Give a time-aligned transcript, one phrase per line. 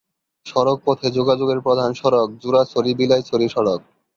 [0.45, 3.81] সড়ক পথে যোগাযোগের প্রধান সড়ক জুরাছড়ি-বিলাইছড়ি সড়ক।